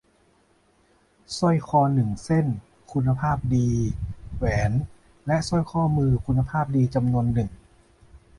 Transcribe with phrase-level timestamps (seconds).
[1.37, 2.45] สร้อยคอหนึ่งเส้น-
[2.93, 3.67] คุณภาพดี-
[4.35, 4.71] แหวน
[5.27, 7.49] และสร้อยข้อมือคุณภาพดีจำนวนหนึ่ง